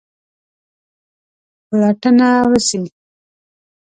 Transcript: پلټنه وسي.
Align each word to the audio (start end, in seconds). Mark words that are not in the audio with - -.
پلټنه 1.67 2.29
وسي. 2.51 2.79